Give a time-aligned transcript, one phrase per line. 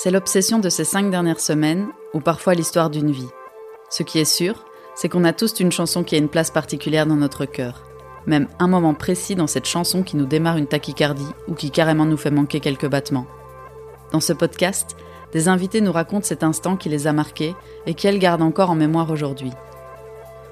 [0.00, 3.26] C'est l'obsession de ces cinq dernières semaines, ou parfois l'histoire d'une vie.
[3.90, 4.64] Ce qui est sûr,
[4.94, 7.82] c'est qu'on a tous une chanson qui a une place particulière dans notre cœur.
[8.24, 12.04] Même un moment précis dans cette chanson qui nous démarre une tachycardie ou qui carrément
[12.04, 13.26] nous fait manquer quelques battements.
[14.12, 14.94] Dans ce podcast,
[15.32, 18.76] des invités nous racontent cet instant qui les a marqués et qu'elles gardent encore en
[18.76, 19.50] mémoire aujourd'hui.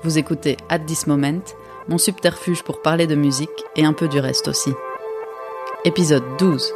[0.03, 1.45] Vous écoutez At This Moment,
[1.87, 4.73] mon subterfuge pour parler de musique et un peu du reste aussi.
[5.85, 6.73] Épisode 12.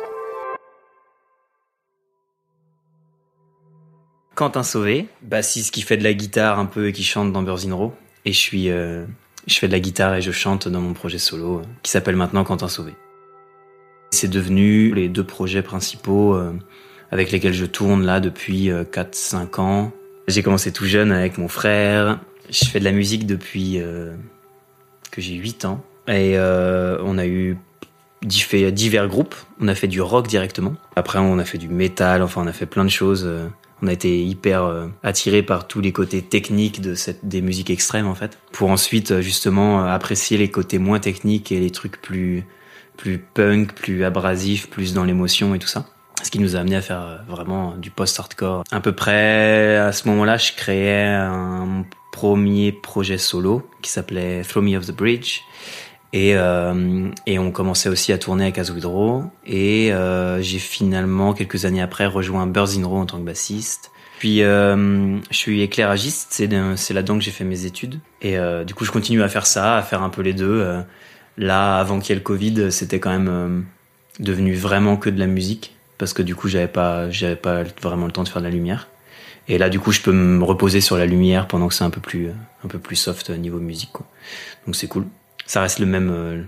[4.40, 7.66] Quentin Sauvé, bassiste qui fait de la guitare un peu et qui chante dans Birds
[7.66, 7.92] in
[8.24, 9.04] Et je suis, euh,
[9.46, 12.16] je fais de la guitare et je chante dans mon projet solo euh, qui s'appelle
[12.16, 12.94] maintenant Quentin Sauvé.
[14.12, 16.54] C'est devenu les deux projets principaux euh,
[17.10, 19.92] avec lesquels je tourne là depuis 4-5 ans.
[20.26, 22.18] J'ai commencé tout jeune avec mon frère.
[22.48, 23.78] Je fais de la musique depuis
[25.10, 25.84] que j'ai 8 ans.
[26.08, 27.58] Et on a eu
[28.22, 29.34] divers groupes.
[29.60, 30.76] On a fait du rock directement.
[30.96, 32.22] Après, on a fait du métal.
[32.22, 33.28] Enfin, on a fait plein de choses
[33.82, 37.70] on a été hyper euh, attiré par tous les côtés techniques de cette des musiques
[37.70, 41.70] extrêmes en fait, pour ensuite euh, justement euh, apprécier les côtés moins techniques et les
[41.70, 42.44] trucs plus
[42.96, 45.86] plus punk, plus abrasifs, plus dans l'émotion et tout ça.
[46.22, 48.62] Ce qui nous a amené à faire vraiment du post-hardcore.
[48.70, 54.60] À peu près à ce moment-là, je créais un premier projet solo qui s'appelait Throw
[54.60, 55.40] Me Off the Bridge
[56.12, 59.24] et, euh, et on commençait aussi à tourner avec Azwidro.
[59.46, 63.90] Et euh, j'ai finalement, quelques années après, rejoint Birds Row en tant que bassiste.
[64.18, 68.00] Puis euh, je suis éclairagiste, c'est c'est là-dedans que j'ai fait mes études.
[68.20, 70.60] Et euh, du coup, je continue à faire ça, à faire un peu les deux.
[70.60, 70.82] Euh,
[71.38, 73.60] là, avant qu'il y ait le Covid, c'était quand même euh,
[74.18, 78.06] devenu vraiment que de la musique parce que du coup, j'avais pas, j'avais pas vraiment
[78.06, 78.88] le temps de faire de la lumière.
[79.48, 81.90] Et là, du coup, je peux me reposer sur la lumière pendant que c'est un
[81.90, 82.28] peu plus,
[82.62, 83.90] un peu plus soft niveau musique.
[83.92, 84.06] Quoi.
[84.66, 85.06] Donc c'est cool
[85.50, 86.44] ça reste le même, euh,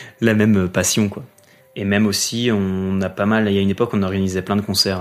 [0.20, 1.22] la même passion, quoi.
[1.76, 4.56] Et même aussi, on a pas mal, il y a une époque, on organisait plein
[4.56, 5.00] de concerts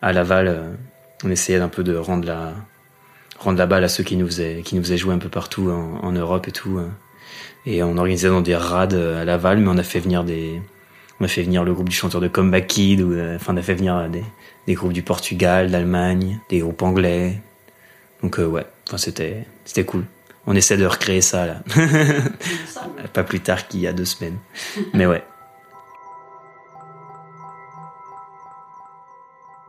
[0.00, 0.48] à, Laval.
[0.48, 0.74] Euh,
[1.24, 2.54] on essayait un peu de rendre la,
[3.38, 5.68] rendre la balle à ceux qui nous faisaient, qui nous faisaient jouer un peu partout
[5.70, 6.78] en, Europe et tout.
[6.78, 6.88] Euh.
[7.66, 10.62] Et on organisait dans des rades à Laval, mais on a fait venir des,
[11.20, 13.02] on a fait venir le groupe du chanteur de Comeback Kid,
[13.34, 17.42] enfin, on a fait venir des, groupes du Portugal, d'Allemagne, des groupes anglais.
[18.22, 20.06] Donc, ouais, enfin, c'était, c'était cool.
[20.46, 21.62] On essaie de recréer ça là.
[23.12, 24.38] Pas plus tard qu'il y a deux semaines.
[24.94, 25.24] Mais ouais.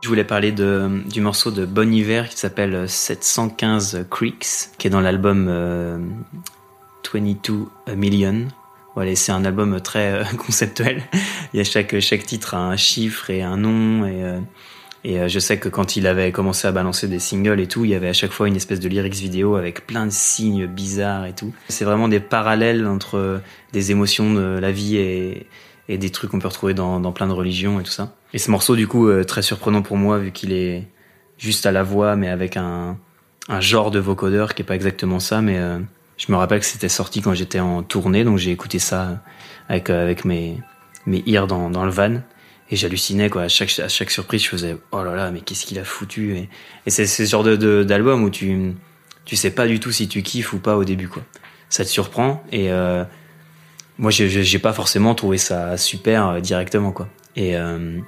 [0.02, 4.90] Je voulais parler de, du morceau de Bon Hiver qui s'appelle 715 Creeks, qui est
[4.90, 5.48] dans l'album
[7.12, 8.46] 22 euh, Million.
[8.94, 11.02] Voilà, c'est un album très euh, conceptuel.
[11.52, 14.40] Il y a chaque, chaque titre a un chiffre et un nom et euh,
[15.04, 17.84] et euh, je sais que quand il avait commencé à balancer des singles et tout,
[17.84, 20.66] il y avait à chaque fois une espèce de lyrics vidéo avec plein de signes
[20.66, 21.52] bizarres et tout.
[21.68, 23.40] C'est vraiment des parallèles entre
[23.72, 25.46] des émotions de la vie et,
[25.88, 28.14] des trucs qu'on peut retrouver dans, plein de religions et tout ça.
[28.34, 30.86] Et ce morceau, du coup, euh, très surprenant pour moi vu qu'il est
[31.38, 32.98] juste à la voix, mais avec un,
[33.60, 35.78] genre de vocodeur qui est pas exactement ça, mais euh,
[36.18, 39.22] je me rappelle que c'était sorti quand j'étais en tournée, donc j'ai écouté ça
[39.70, 39.88] avec,
[40.26, 40.58] mes,
[41.06, 42.20] mes dans le van
[42.70, 43.42] et j'hallucinais quoi.
[43.42, 46.36] À chaque à chaque surprise je faisais oh là là mais qu'est-ce qu'il a foutu
[46.36, 46.48] et,
[46.86, 48.74] et c'est ce genre de d'album où tu
[49.24, 51.22] tu sais pas du tout si tu kiffes ou pas au début quoi.
[51.68, 53.04] Ça te surprend et euh,
[53.98, 57.08] moi j'ai pas forcément trouvé ça super euh, directement quoi.
[57.36, 57.98] Et euh,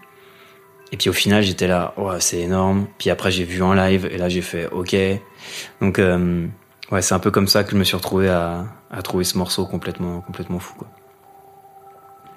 [0.92, 2.86] et puis au final j'étais là oh c'est énorme.
[2.98, 4.96] Puis après j'ai vu en live et là j'ai fait ok.
[5.80, 6.46] Donc euh,
[6.90, 9.38] ouais c'est un peu comme ça que je me suis retrouvé à à trouver ce
[9.38, 10.88] morceau complètement complètement fou quoi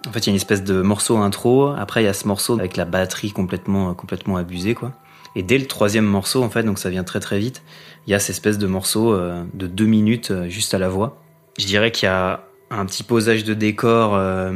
[0.07, 1.67] en fait, il y a une espèce de morceau intro.
[1.67, 4.93] Après, il y a ce morceau avec la batterie complètement, complètement abusée, quoi.
[5.35, 7.63] Et dès le troisième morceau, en fait, donc ça vient très très vite,
[8.05, 10.89] il y a cette espèce de morceau euh, de deux minutes euh, juste à la
[10.89, 11.21] voix.
[11.57, 14.53] Je dirais qu'il y a un petit posage de décor euh,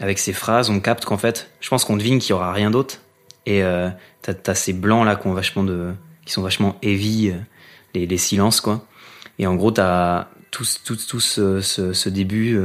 [0.00, 0.70] avec ces phrases.
[0.70, 3.00] On capte qu'en fait, je pense qu'on devine qu'il y aura rien d'autre.
[3.46, 3.62] Et
[4.22, 7.32] t'as as ces blancs là qui sont vachement heavy,
[7.94, 8.86] les, silences quoi.
[9.38, 12.60] Et en gros, t'as tout, tout, ce début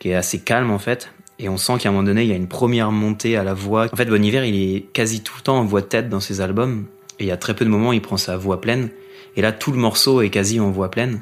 [0.00, 2.32] qui est assez calme en fait et on sent qu'à un moment donné, il y
[2.32, 3.88] a une première montée à la voix.
[3.92, 6.20] En fait, Bon Hiver, il est quasi tout le temps en voix de tête dans
[6.20, 6.86] ses albums.
[7.18, 8.88] Et il y a très peu de moments où il prend sa voix pleine.
[9.36, 11.20] Et là, tout le morceau est quasi en voix pleine.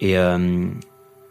[0.00, 0.66] Et, euh,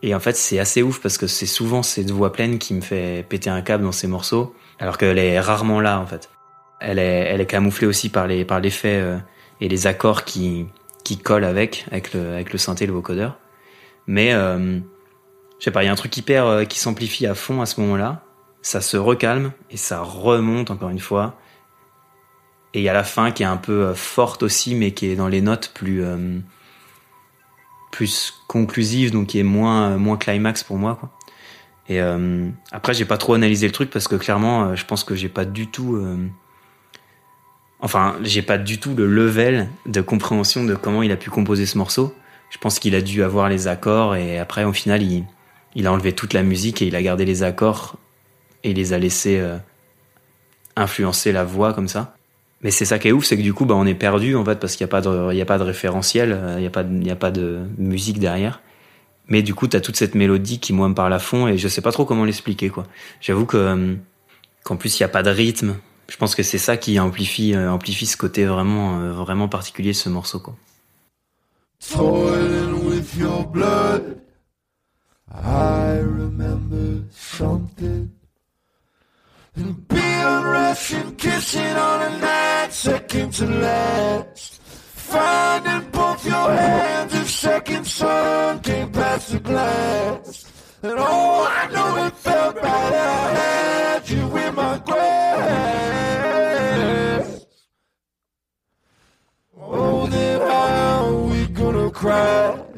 [0.01, 2.81] et en fait, c'est assez ouf parce que c'est souvent cette voix pleine qui me
[2.81, 4.53] fait péter un câble dans ces morceaux.
[4.79, 6.29] Alors qu'elle est rarement là, en fait.
[6.81, 9.17] Elle est, elle est camouflée aussi par les, par l'effet euh,
[9.61, 10.65] et les accords qui,
[11.05, 13.37] qui collent avec, avec le, avec le synthé, le vocodeur.
[14.07, 14.79] Mais, euh,
[15.63, 17.65] je sais pas, il y a un truc hyper euh, qui s'amplifie à fond à
[17.65, 18.25] ce moment-là.
[18.61, 21.39] Ça se recalme et ça remonte encore une fois.
[22.73, 25.05] Et il y a la fin qui est un peu euh, forte aussi, mais qui
[25.05, 26.37] est dans les notes plus euh,
[27.93, 30.97] plus conclusive, donc qui est moins moins climax pour moi.
[30.99, 31.11] Quoi.
[31.87, 32.01] Et
[32.71, 35.45] après, j'ai pas trop analysé le truc parce que clairement, je pense que j'ai pas
[35.45, 36.01] du tout
[37.79, 41.65] Enfin, j'ai pas du tout le level de compréhension de comment il a pu composer
[41.65, 42.13] ce morceau.
[42.49, 45.25] Je pense qu'il a dû avoir les accords et après, au final, il,
[45.75, 47.97] il a enlevé toute la musique et il a gardé les accords
[48.63, 49.57] et il les a laissés euh,
[50.75, 52.15] influencer la voix comme ça.
[52.61, 54.45] Mais c'est ça qui est ouf, c'est que du coup, bah, on est perdu en
[54.45, 56.69] fait parce qu'il n'y a pas de, a pas de référentiel, euh, il n'y a
[56.69, 58.61] pas, de, a pas de musique derrière.
[59.27, 61.67] Mais du coup, t'as toute cette mélodie qui moi me parle à fond et je
[61.67, 62.85] sais pas trop comment l'expliquer quoi.
[63.21, 63.95] J'avoue que euh,
[64.63, 65.75] qu'en plus il y a pas de rythme.
[66.09, 69.97] Je pense que c'est ça qui amplifie euh, amplifie ce côté vraiment vraiment particulier de
[69.97, 70.55] ce morceau quoi.
[75.31, 78.11] I remember something.
[79.55, 84.61] And being Russian, kissing on a night, second to last.
[84.61, 90.51] Finding both your hands if second sun came past the glass.
[90.81, 92.65] And oh, I know it felt right.
[92.65, 95.03] I had you in my grasp.
[99.61, 102.72] Oh, then how we gonna cry?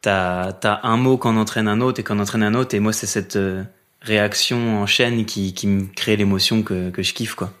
[0.00, 2.92] T'as as un mot qu'on entraîne un autre et qu'on entraîne un autre et moi
[2.92, 3.64] c'est cette euh,
[4.00, 7.52] réaction en chaîne qui, qui me crée l'émotion que, que je kiffe quoi.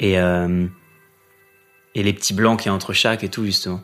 [0.00, 0.66] Et euh,
[1.94, 3.82] et les petits blancs qui y a entre chaque et tout justement.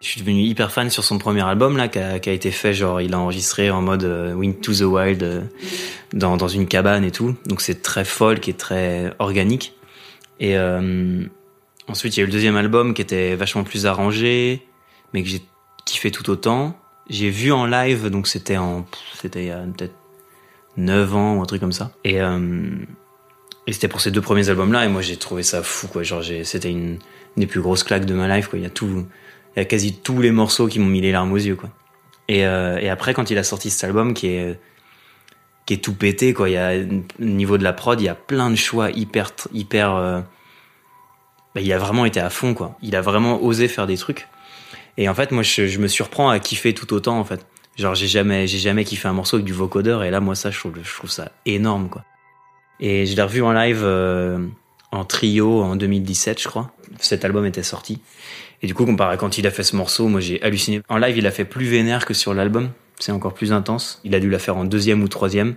[0.00, 3.02] Je suis devenu hyper fan sur son premier album là qui a, été fait genre
[3.02, 5.42] il a enregistré en mode euh, to the Wild euh,
[6.14, 9.74] dans, dans une cabane et tout donc c'est très folk et très organique
[10.38, 10.56] et
[11.86, 14.66] ensuite il y a eu le deuxième album qui était vachement plus arrangé
[15.12, 15.42] mais que j'ai
[15.90, 16.78] kiffé tout autant.
[17.08, 19.94] J'ai vu en live donc c'était en c'était il peut-être
[20.76, 21.90] 9 ans ou un truc comme ça.
[22.04, 22.68] Et euh,
[23.66, 26.02] et c'était pour ces deux premiers albums là et moi j'ai trouvé ça fou quoi.
[26.02, 26.98] Genre j'ai c'était une,
[27.36, 28.58] des plus grosses claques de ma life quoi.
[28.58, 29.06] Il y a tout
[29.56, 31.70] il y a quasi tous les morceaux qui m'ont mis les larmes aux yeux quoi.
[32.28, 34.60] Et, euh, après quand il a sorti cet album qui est
[35.66, 36.74] qui est tout pété quoi il y a
[37.20, 40.20] au niveau de la prod il y a plein de choix hyper hyper euh,
[41.54, 42.76] bah, il a vraiment été à fond quoi.
[42.82, 44.28] Il a vraiment osé faire des trucs
[45.00, 47.44] et en fait moi je, me surprends à kiffer tout autant en fait
[47.76, 50.52] genre j'ai jamais j'ai jamais kiffé un morceau avec du vocodeur et là moi ça
[50.52, 52.04] je trouve ça énorme quoi
[52.78, 54.38] et je l'ai revu en live euh,
[54.92, 56.70] en trio en 2017 je crois
[57.00, 58.00] cet album était sorti
[58.62, 60.82] et du coup, comparé quand il a fait ce morceau, moi j'ai halluciné.
[60.88, 62.70] En live, il a fait plus vénère que sur l'album.
[62.98, 64.00] C'est encore plus intense.
[64.04, 65.54] Il a dû la faire en deuxième ou troisième.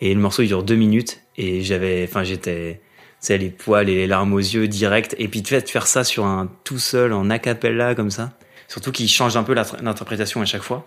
[0.00, 1.22] Et le morceau, il dure deux minutes.
[1.38, 2.82] Et j'avais, enfin, j'étais,
[3.18, 5.16] c'est les poils et les larmes aux yeux direct.
[5.18, 8.36] Et puis, de fait, faire ça sur un tout seul, en a cappella, comme ça.
[8.68, 10.86] Surtout qu'il change un peu l'interprétation à chaque fois.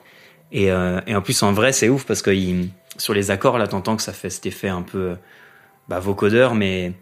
[0.52, 3.58] Et, euh, et en plus, en vrai, c'est ouf parce que il, sur les accords,
[3.58, 5.16] là, t'entends que ça fait cet effet un peu,
[5.88, 6.94] bah, vocodeur, mais,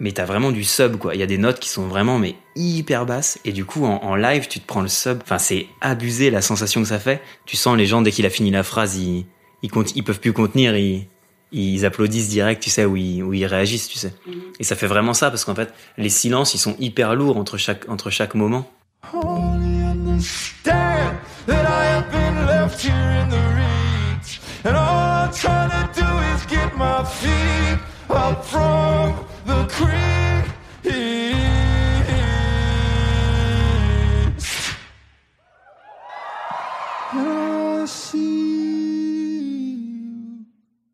[0.00, 1.14] mais t'as vraiment du sub quoi.
[1.14, 4.02] Il y a des notes qui sont vraiment mais hyper basses et du coup en,
[4.02, 5.20] en live tu te prends le sub.
[5.22, 7.22] Enfin c'est abusé la sensation que ça fait.
[7.46, 9.26] Tu sens les gens dès qu'il a fini la phrase ils
[9.62, 11.08] ils, peuvent plus contenir ils
[11.52, 14.12] ils applaudissent direct tu sais ou ils, ou ils réagissent tu sais.
[14.26, 14.34] Mm -hmm.
[14.60, 17.56] Et ça fait vraiment ça parce qu'en fait les silences ils sont hyper lourds entre
[17.56, 18.70] chaque entre chaque moment.
[19.12, 24.40] Only understand that I have been left here in the reach.
[24.64, 27.78] And all I'm trying to do is get my feet
[28.10, 30.14] up from the creek.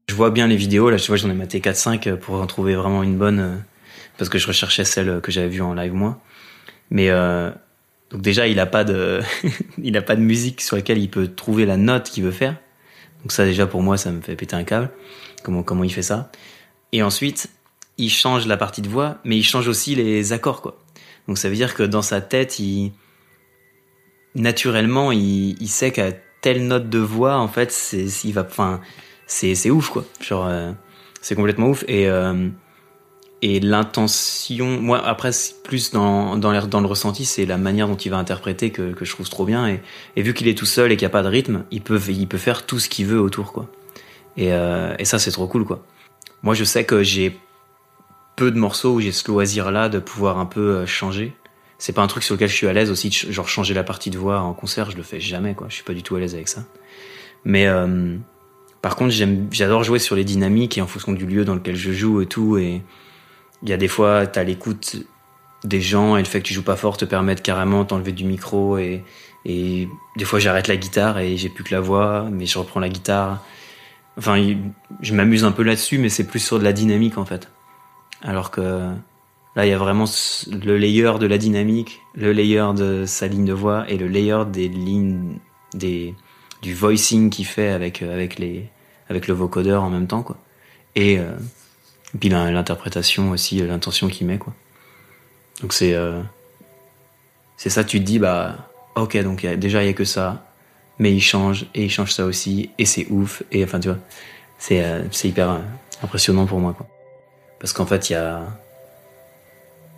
[0.09, 2.47] Je vois bien les vidéos là, tu vois j'en ai maté 4 5 pour en
[2.47, 3.57] trouver vraiment une bonne euh,
[4.19, 6.21] parce que je recherchais celle que j'avais vue en live moi.
[6.91, 7.51] Mais euh,
[8.11, 9.21] donc déjà il a pas de
[9.83, 12.57] il a pas de musique sur laquelle il peut trouver la note qu'il veut faire.
[13.23, 14.91] Donc ça déjà pour moi ça me fait péter un câble.
[15.43, 16.31] Comment comment il fait ça
[16.93, 17.51] Et ensuite
[17.99, 20.79] il change la partie de voix, mais il change aussi les accords quoi.
[21.29, 22.93] Donc ça veut dire que dans sa tête il
[24.35, 28.81] naturellement il, il sait qu'à telle note de voix en fait c'est il va enfin
[29.27, 30.05] c'est c'est ouf quoi.
[30.21, 30.73] Genre euh,
[31.21, 32.49] c'est complètement ouf et euh,
[33.43, 35.31] et l'intention moi après
[35.65, 39.13] plus dans dans, le ressenti c'est la manière dont il va interpréter que, que je
[39.13, 39.69] trouve trop bien.
[39.69, 39.81] Et,
[40.17, 42.01] et vu qu'il est tout seul et qu'il n'y a pas de rythme il peut
[42.09, 43.67] il peut faire tout ce qu'il veut autour quoi.
[44.37, 45.85] Et, euh, et ça c'est trop cool quoi.
[46.43, 47.39] Moi je sais que j'ai
[48.37, 51.35] peu de morceaux où j'ai ce loisir là de pouvoir un peu euh, changer.
[51.79, 54.11] C'est pas un truc sur lequel je suis à l'aise aussi genre changer la partie
[54.11, 55.69] de voix en concert je le fais jamais quoi.
[55.71, 56.65] Je suis pas du tout à l'aise avec ça.
[57.47, 58.19] Mais euh,
[58.83, 61.77] par contre j'aime j'adore jouer sur les dynamiques et en fonction du lieu dans lequel
[61.77, 62.83] je joue et tout et
[63.63, 64.97] il y a des fois, t'as l'écoute
[65.65, 68.13] des gens et le fait que tu joues pas fort te permet de carrément t'enlever
[68.13, 69.05] du micro et,
[69.45, 72.81] et des fois j'arrête la guitare et j'ai plus que la voix, mais je reprends
[72.81, 73.45] la guitare.
[74.17, 74.43] Enfin,
[75.01, 77.51] je m'amuse un peu là-dessus, mais c'est plus sur de la dynamique en fait.
[78.23, 78.61] Alors que
[79.57, 80.05] là, il y a vraiment
[80.51, 84.45] le layer de la dynamique, le layer de sa ligne de voix et le layer
[84.47, 85.39] des lignes,
[85.75, 86.15] des,
[86.63, 88.69] du voicing qu'il fait avec, avec les,
[89.09, 90.37] avec le vocodeur en même temps, quoi.
[90.97, 91.33] Et, euh,
[92.15, 94.53] Et puis l'interprétation aussi, l'intention qu'il met, quoi.
[95.61, 96.21] Donc c'est euh,
[97.57, 100.47] c'est ça, tu te dis, bah, ok, donc déjà il y a que ça,
[100.99, 103.99] mais il change, et il change ça aussi, et c'est ouf, et enfin, tu vois,
[104.59, 105.59] c'est euh, hyper euh,
[106.03, 106.87] impressionnant pour moi, quoi.
[107.59, 108.43] Parce qu'en fait, il y a.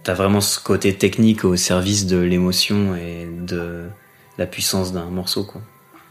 [0.03, 3.85] T'as vraiment ce côté technique au service de l'émotion et de
[4.37, 5.61] la puissance d'un morceau, quoi.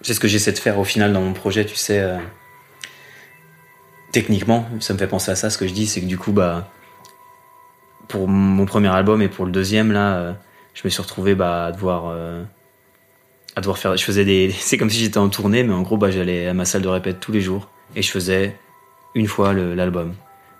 [0.01, 2.01] C'est ce que j'essaie de faire au final dans mon projet, tu sais.
[4.11, 5.49] Techniquement, ça me fait penser à ça.
[5.49, 6.69] Ce que je dis, c'est que du coup, bah,
[8.07, 10.33] pour mon premier album et pour le deuxième, là, euh,
[10.73, 12.05] je me suis retrouvé bah, à devoir.
[12.07, 12.43] Euh,
[13.55, 13.95] à devoir faire.
[13.95, 14.51] Je faisais des.
[14.57, 16.87] C'est comme si j'étais en tournée, mais en gros, bah, j'allais à ma salle de
[16.87, 18.57] répète tous les jours et je faisais
[19.15, 20.13] une fois l'album.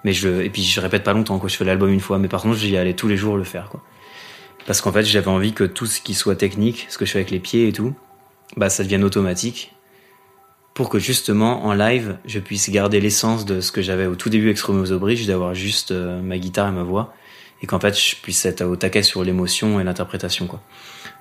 [0.03, 1.50] Mais je et puis je répète pas longtemps quoi.
[1.50, 3.70] Je fais l'album une fois, mais par contre, j'y allais tous les jours le faire
[3.70, 3.81] quoi.
[4.65, 7.20] Parce qu'en fait, j'avais envie que tout ce qui soit technique, ce que je fais
[7.20, 7.93] avec les pieds et tout,
[8.58, 9.74] bah, ça devienne automatique
[10.74, 14.30] pour que justement en live je puisse garder l'essence de ce que j'avais au tout
[14.30, 17.13] début avec Romeo Bridge, d'avoir juste euh, ma guitare et ma voix,
[17.62, 20.62] et qu'en fait je puisse être au taquet sur l'émotion et l'interprétation quoi.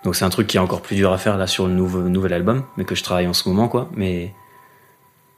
[0.04, 2.02] Donc c'est un truc qui est encore plus dur à faire là sur le nouveau,
[2.02, 3.90] nouvel album, mais que je travaille en ce moment quoi.
[3.94, 4.32] Mais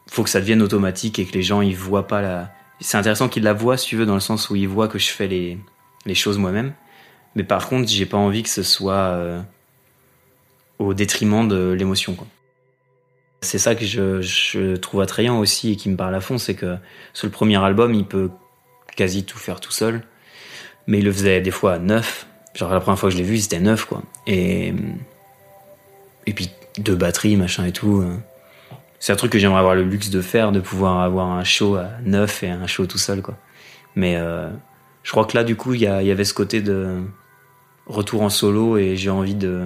[0.09, 2.53] faut que ça devienne automatique et que les gens ils voient pas la.
[2.81, 4.99] C'est intéressant qu'ils la voient si tu veux dans le sens où ils voient que
[4.99, 5.59] je fais les
[6.07, 6.75] les choses moi-même.
[7.35, 9.41] Mais par contre j'ai pas envie que ce soit euh,
[10.79, 12.17] au détriment de l'émotion.
[13.43, 16.77] C'est ça que je, trouve attrayant aussi et qui me parle à fond, c'est que
[17.13, 18.31] sur le premier album, il peut
[18.97, 20.03] quasi tout faire tout seul,
[20.87, 22.27] mais il le faisait des fois à neuf.
[22.55, 24.03] Genre la première fois que je l'ai vu, c'était neuf quoi.
[24.27, 24.73] Et
[26.27, 28.01] et puis deux batteries, machin et tout.
[28.03, 28.17] Euh.
[29.01, 31.75] C'est un truc que j'aimerais avoir le luxe de faire, de pouvoir avoir un show
[31.75, 33.37] à neuf et un show tout seul quoi.
[33.97, 34.49] Mais euh,
[35.03, 37.03] je crois que là du coup il y, y avait ce côté de
[37.87, 39.65] retour en solo et j'ai envie de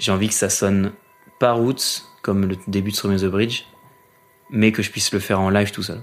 [0.00, 0.90] j'ai envie que ça sonne
[1.38, 3.62] pas roots, comme le début de Stormy the Bridge,
[4.50, 6.02] mais que je puisse le faire en live tout seul.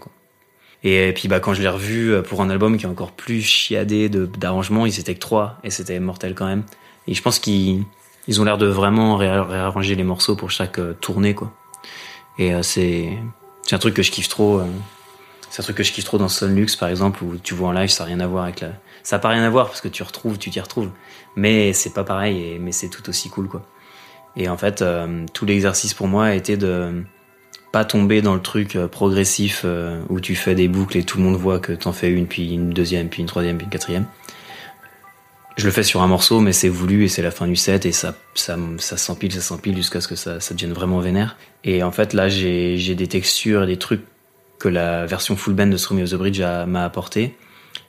[0.85, 3.41] Et, puis bah, quand je l'ai revu euh, pour un album qui est encore plus
[3.41, 6.63] chiadé d'arrangements, ils étaient que trois, et c'était mortel quand même.
[7.07, 7.83] Et je pense qu'ils
[8.29, 11.35] ils ont l'air de vraiment réarranger les morceaux pour chaque euh, tournée.
[11.35, 11.51] quoi.
[12.39, 13.17] Et euh, c'est
[13.71, 14.61] un truc que je kiffe trop.
[15.49, 17.73] c'est un truc que je kiffe trop dans Sonlux par exemple, où tu vois en
[17.73, 18.69] live, ça n'a rien à voir avec la...
[19.03, 20.89] Ça n'a pas rien à voir parce que tu retrouves, tu t'y retrouves.
[21.35, 23.65] Mais c'est pas pareil, et, mais c'est tout aussi cool quoi.
[24.35, 27.03] Et en fait, euh, tout l'exercice pour moi a été de
[27.71, 31.17] pas tomber dans le truc euh, progressif euh, où tu fais des boucles et tout
[31.17, 33.71] le monde voit que t'en fais une, puis une deuxième, puis une troisième, puis une
[33.71, 34.05] quatrième.
[35.55, 37.85] Je le fais sur un morceau, mais c'est voulu et c'est la fin du set
[37.85, 41.37] et ça, ça, s'empile, ça s'empile jusqu'à ce que ça, devienne vraiment vénère.
[41.63, 44.01] Et en fait, là, j'ai, des textures et des trucs
[44.57, 47.35] que la version full band de Stormy of the Bridge m'a apporté.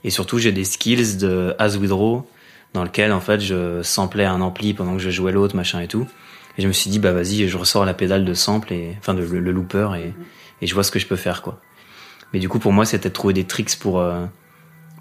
[0.03, 2.27] Et surtout, j'ai des skills de As Withdraw
[2.75, 5.89] dans lequel, en fait, je samplais un ampli pendant que je jouais l'autre, machin et
[5.89, 6.07] tout.
[6.57, 9.15] Et je me suis dit, bah vas-y, je ressors la pédale de sample, et, enfin
[9.15, 10.15] de, le, looper, et,
[10.61, 11.61] et, je vois ce que je peux faire, quoi.
[12.33, 14.25] Mais du coup, pour moi, c'était de trouver des tricks pour, euh,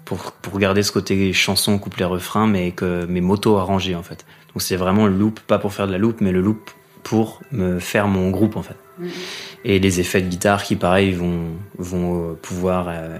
[0.04, 4.24] pour, pour garder ce côté chanson, couplet, refrain, mais que mes motos arrangées, en fait.
[4.52, 6.70] Donc c'est vraiment le loop, pas pour faire de la loop, mais le loop
[7.02, 8.76] pour me faire mon groupe, en fait.
[9.00, 9.08] Mm-hmm.
[9.64, 12.86] Et les effets de guitare qui, pareil, vont, vont euh, pouvoir...
[12.88, 13.18] Euh,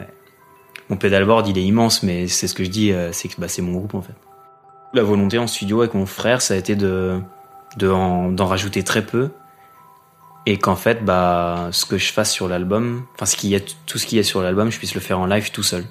[0.90, 3.62] mon pedalboard, il est immense, mais c'est ce que je dis, c'est que bah, c'est
[3.62, 4.12] mon groupe, en fait.
[4.92, 7.18] La volonté en studio avec mon frère, ça a été de
[7.76, 9.30] d'en rajouter très peu.
[10.46, 13.96] Et qu'en fait bah ce que je fasse sur l'album enfin ce qui est tout
[13.96, 15.84] ce qui est sur l'album je puisse le faire en live tout seul.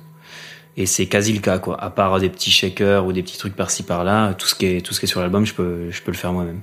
[0.78, 1.82] Et c'est quasi le cas quoi.
[1.82, 4.86] À part des petits shakers ou des petits trucs par-ci par-là tout ce qui est
[4.86, 6.62] tout ce qui est sur l'album je peux je peux le faire moi-même.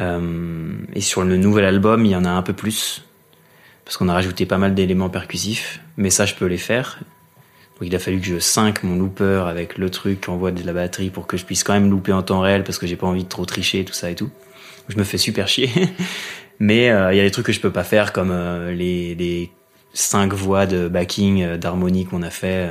[0.00, 3.04] Euh, et sur le nouvel album il y en a un peu plus
[3.84, 6.98] parce qu'on a rajouté pas mal d'éléments percussifs mais ça je peux les faire
[7.82, 10.72] il a fallu que je sync mon looper avec le truc qui envoie de la
[10.72, 13.06] batterie pour que je puisse quand même looper en temps réel parce que j'ai pas
[13.06, 14.30] envie de trop tricher tout ça et tout.
[14.88, 15.70] Je me fais super chier.
[16.58, 19.14] Mais euh, il y a des trucs que je peux pas faire comme euh, les,
[19.14, 19.50] les
[19.94, 22.70] cinq voix de backing euh, d'harmonie qu'on a fait.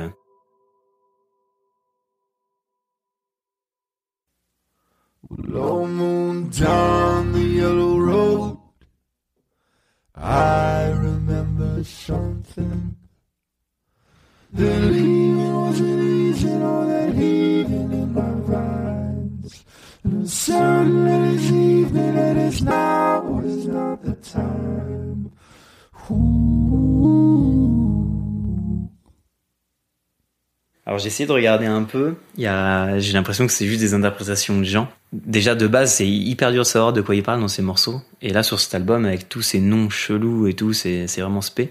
[30.84, 32.16] Alors j'ai essayé de regarder un peu.
[32.36, 32.50] Il
[32.98, 34.88] j'ai l'impression que c'est juste des interprétations de gens.
[35.12, 38.00] Déjà de base, c'est hyper dur de savoir de quoi ils parlent dans ces morceaux.
[38.20, 41.42] Et là sur cet album, avec tous ces noms chelous et tout, c'est, c'est vraiment
[41.42, 41.70] spé.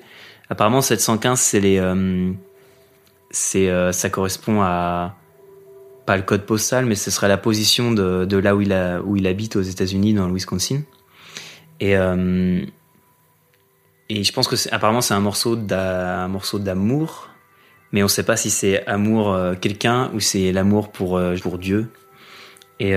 [0.49, 2.31] Apparemment 715, c'est les euh,
[3.31, 5.15] c'est euh, ça correspond à
[6.05, 8.99] pas le code postal, mais ce serait la position de, de là où il, a,
[9.01, 10.81] où il habite aux États-Unis, dans le Wisconsin.
[11.79, 12.61] Et, euh,
[14.09, 17.29] et je pense que apparemment c'est un morceau d'amour
[17.91, 21.89] mais on sait pas si c'est amour euh, quelqu'un ou c'est l'amour pour, pour Dieu.
[22.79, 22.93] Et,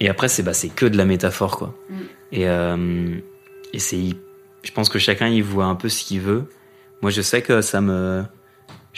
[0.00, 1.74] et après, c'est bah, c'est que de la métaphore, quoi.
[1.90, 1.96] Mm.
[2.32, 2.46] Et,
[3.74, 3.98] et c'est,
[4.62, 6.44] je pense que chacun y voit un peu ce qu'il veut.
[7.02, 8.24] Moi, je sais que ça me,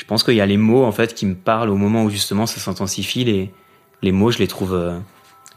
[0.01, 2.09] je pense qu'il y a les mots en fait qui me parlent au moment où
[2.11, 3.23] justement ça s'intensifie.
[3.25, 3.53] Les,
[4.01, 4.99] les mots, je les trouve, euh,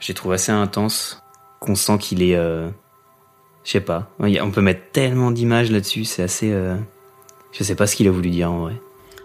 [0.01, 1.23] je les trouve assez intenses.
[1.61, 2.67] Qu'on sent qu'il est, euh,
[3.63, 4.09] je sais pas.
[4.19, 6.51] On peut mettre tellement d'images là-dessus, c'est assez.
[6.51, 6.75] euh,
[7.53, 8.73] je sais pas ce qu'il a voulu dire en vrai.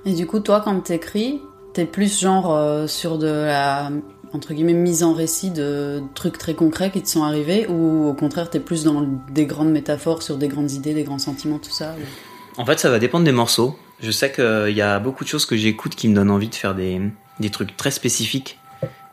[0.04, 1.40] Et du coup, toi, quand t'écris,
[1.74, 3.90] t'es plus genre euh, sur de la
[4.32, 8.14] entre guillemets mise en récit de trucs très concrets qui te sont arrivés, ou au
[8.14, 11.70] contraire, t'es plus dans des grandes métaphores sur des grandes idées, des grands sentiments, tout
[11.72, 11.94] ça.
[11.98, 13.74] ou- En fait, ça va dépendre des morceaux.
[14.00, 16.54] Je sais qu'il y a beaucoup de choses que j'écoute qui me donnent envie de
[16.54, 17.00] faire des,
[17.40, 18.58] des trucs très spécifiques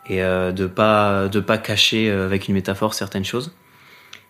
[0.07, 3.53] et euh, de pas de pas cacher euh, avec une métaphore certaines choses.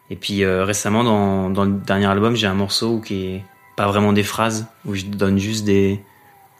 [0.09, 3.43] Et puis euh, récemment, dans, dans le dernier album, j'ai un morceau qui est
[3.75, 5.99] pas vraiment des phrases, où je donne juste des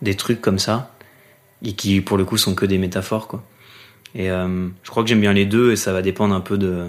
[0.02, 0.92] des trucs comme ça
[1.64, 3.44] et qui pour le coup sont que des métaphores quoi.
[4.14, 6.58] Et euh, je crois que j'aime bien les deux et ça va dépendre un peu
[6.58, 6.88] de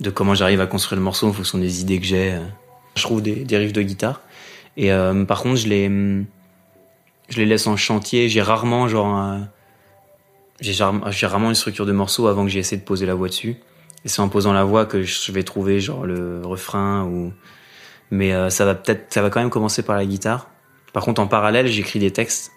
[0.00, 2.32] de comment j'arrive à construire le morceau en fonction des idées que j'ai.
[2.32, 2.40] euh.
[2.96, 4.20] Je trouve des, des riffs de guitare.
[4.76, 5.88] Et euh, par contre, je les,
[7.28, 8.28] je les laisse en chantier.
[8.28, 9.48] J'ai rarement, genre, un-
[10.60, 13.56] j'ai rarement une structure de morceau avant que j'ai essayé de poser la voix dessus.
[14.04, 17.32] Et c'est en posant la voix que je vais trouver, genre, le refrain ou.
[18.10, 20.48] Mais euh, ça va peut-être, ça va quand même commencer par la guitare.
[20.92, 22.52] Par contre, en parallèle, j'écris des textes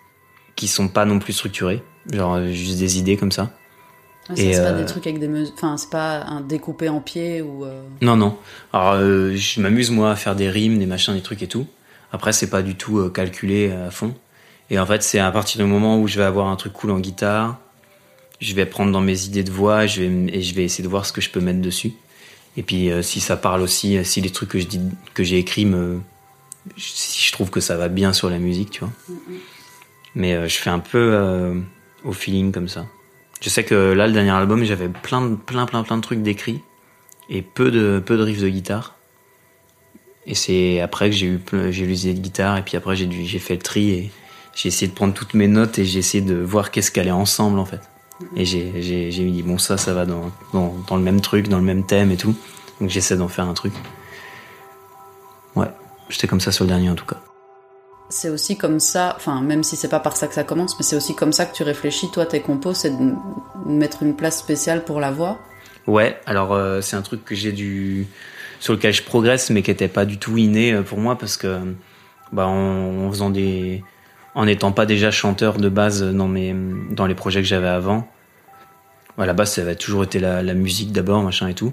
[0.56, 1.82] qui sont pas non plus structurés,
[2.12, 3.52] genre euh, juste des idées comme ça.
[4.28, 5.30] Ah, ça, c'est pas euh, des trucs avec des.
[5.54, 7.64] Enfin, c'est pas un découpé en pied ou.
[7.64, 8.38] euh, Non, non.
[8.74, 11.68] Alors, euh, je m'amuse, moi, à faire des rimes, des machins, des trucs et tout.
[12.12, 14.16] Après, c'est pas du tout euh, calculé à fond.
[14.70, 16.92] Et en fait, c'est à partir du moment où je vais avoir un truc cool
[16.92, 17.58] en guitare,
[18.42, 20.84] je vais prendre dans mes idées de voix je vais, m- et je vais essayer
[20.84, 21.94] de voir ce que je peux mettre dessus.
[22.58, 24.80] Et puis, euh, si ça parle aussi, euh, si les trucs que je dis,
[25.14, 26.00] que j'ai écrits me,
[26.78, 28.92] si je trouve que ça va bien sur la musique, tu vois.
[30.16, 31.60] Mais euh, je fais un peu euh,
[32.04, 32.86] au feeling comme ça.
[33.42, 36.62] Je sais que là, le dernier album, j'avais plein, plein, plein, plein de trucs d'écrits
[37.30, 38.95] et peu de peu de riffs de guitare.
[40.28, 42.96] Et c'est après que j'ai eu j'ai eu les idées de guitare et puis après
[42.96, 44.12] j'ai j'ai fait le tri et
[44.56, 47.60] j'ai essayé de prendre toutes mes notes et j'ai essayé de voir qu'est-ce qu'allait ensemble
[47.60, 47.82] en fait.
[48.36, 51.48] Et j'ai j'ai j'ai dit bon ça ça va dans, dans dans le même truc,
[51.48, 52.36] dans le même thème et tout.
[52.82, 53.74] Donc j'essaie d'en faire un truc.
[55.56, 55.70] Ouais,
[56.10, 57.22] j'étais comme ça sur le dernier en tout cas.
[58.10, 60.84] C'est aussi comme ça, enfin, même si c'est pas par ça que ça commence, mais
[60.84, 62.12] c'est aussi comme ça que tu réfléchis.
[62.12, 63.14] Toi, tes compos, c'est de
[63.66, 65.40] mettre une place spéciale pour la voix?
[65.88, 68.08] Ouais, alors euh, c'est un truc que j'ai dû
[68.60, 71.38] sur lequel je progresse, mais qui était pas du tout inné euh, pour moi parce
[71.38, 71.60] que
[72.32, 73.84] bah en, faisant des,
[74.34, 76.56] en n'étant pas déjà chanteur de base dans mes
[76.92, 78.10] dans les projets que j'avais avant.
[79.18, 81.72] À la base, ça avait toujours été la, la musique d'abord, machin et tout.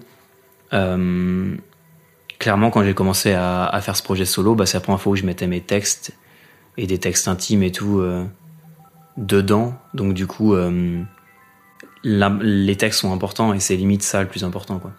[0.72, 1.56] Euh,
[2.38, 5.16] clairement, quand j'ai commencé à, faire ce projet solo, bah, c'est la première fois où
[5.16, 6.12] je mettais mes textes
[6.76, 8.24] et des textes intimes et tout euh,
[9.16, 9.74] dedans.
[9.92, 10.54] Donc du coup,
[12.04, 14.92] les textes sont importants et c'est limite ça le plus important quoi.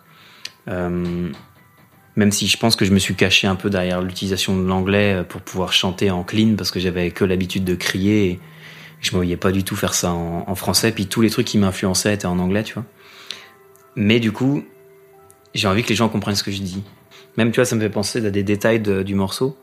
[2.15, 4.67] Euh, même si je pense que je me suis caché un peu derrière l'utilisation de
[4.67, 8.39] l'anglais pour pouvoir chanter en clean parce que j'avais que l'habitude de crier et
[9.01, 11.57] je me voyais pas du tout faire ça en, français puis tous les trucs qui
[11.57, 12.85] m'influençaient étaient en anglais tu vois.
[13.95, 14.63] Mais du coup
[15.53, 16.83] j'ai envie que les gens comprennent ce que je dis.
[17.37, 19.57] Même tu vois ça me fait penser à des détails du morceau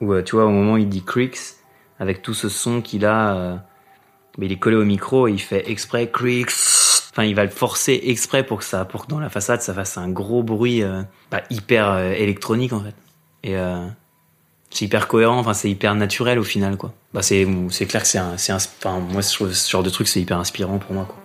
[0.00, 1.56] où euh, tu vois au moment où il dit creaks
[1.98, 3.56] avec tout ce son qu'il a euh,
[4.38, 6.79] mais il est collé au micro et il fait exprès creaks.
[7.12, 9.74] Enfin, il va le forcer exprès pour que ça, pour que dans la façade, ça
[9.74, 12.94] fasse un gros bruit euh, bah, hyper euh, électronique en fait.
[13.42, 13.84] Et euh,
[14.70, 15.38] c'est hyper cohérent.
[15.38, 16.92] Enfin, c'est hyper naturel au final quoi.
[17.12, 20.06] Bah, c'est, c'est clair que c'est un, c'est enfin, moi, trouve ce genre de truc,
[20.06, 21.16] c'est hyper inspirant pour moi quoi.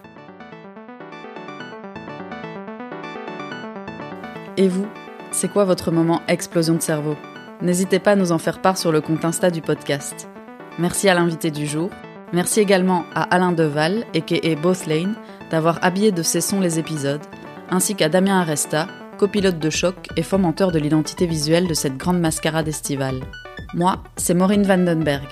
[4.57, 4.87] Et vous,
[5.31, 7.15] c'est quoi votre moment explosion de cerveau?
[7.61, 10.27] N'hésitez pas à nous en faire part sur le compte Insta du podcast.
[10.79, 11.89] Merci à l'invité du jour.
[12.33, 14.55] Merci également à Alain Deval, a.k.a.
[14.55, 15.15] Both Lane,
[15.51, 17.21] d'avoir habillé de ses sons les épisodes,
[17.69, 22.19] ainsi qu'à Damien Aresta, copilote de choc et fomenteur de l'identité visuelle de cette grande
[22.19, 23.21] mascarade estivale.
[23.73, 25.27] Moi, c'est Maureen Vandenberg.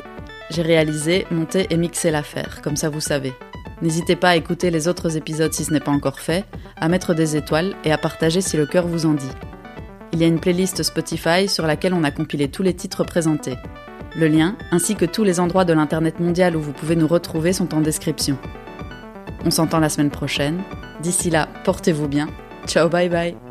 [0.50, 3.34] J'ai réalisé, monté et mixé l'affaire, comme ça vous savez.
[3.82, 6.46] N'hésitez pas à écouter les autres épisodes si ce n'est pas encore fait,
[6.78, 9.32] à mettre des étoiles et à partager si le cœur vous en dit.
[10.14, 13.58] Il y a une playlist Spotify sur laquelle on a compilé tous les titres présentés.
[14.16, 17.52] Le lien, ainsi que tous les endroits de l'Internet mondial où vous pouvez nous retrouver,
[17.54, 18.38] sont en description.
[19.46, 20.62] On s'entend la semaine prochaine.
[21.02, 22.30] D'ici là, portez-vous bien.
[22.68, 23.43] Ciao, bye bye